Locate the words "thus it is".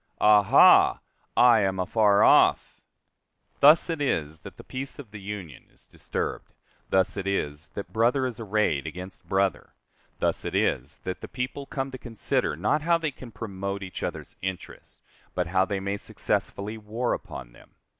3.59-4.39, 6.89-7.67, 10.17-10.95